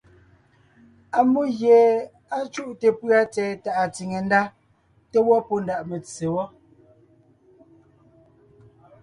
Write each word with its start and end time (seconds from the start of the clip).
Ammó 1.17 1.41
gie 1.57 1.79
á 2.35 2.37
cúte 2.53 2.87
pʉ̀a 2.99 3.19
tsɛ̀ɛ 3.33 3.53
tàʼ 3.63 3.79
tsìne 3.93 4.17
ndá 4.25 4.41
te 5.11 5.17
gẅɔ́ 5.27 5.39
pɔ́ 5.47 5.57
ndaʼ 5.63 5.81
metse 5.89 6.25
wɔ́. 6.33 6.47